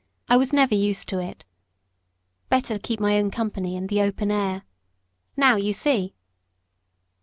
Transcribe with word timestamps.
I 0.29 0.35
was 0.35 0.51
never 0.51 0.73
used 0.73 1.07
to 1.09 1.19
it. 1.19 1.45
Better 2.49 2.79
keep 2.79 2.99
my 2.99 3.19
own 3.19 3.29
company 3.29 3.77
and 3.77 3.87
the 3.87 4.01
open 4.01 4.31
air. 4.31 4.63
Now 5.37 5.57
you 5.57 5.73
see." 5.73 6.15